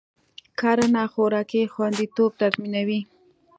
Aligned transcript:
کرنه 0.59 1.03
خوراکي 1.13 1.61
خوندیتوب 1.73 2.31
تضمینوي. 2.41 2.99